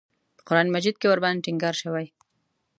په 0.37 0.41
قران 0.47 0.67
مجید 0.75 0.95
کې 0.99 1.07
ورباندې 1.09 1.43
ټینګار 1.45 1.75
شوی. 1.81 2.07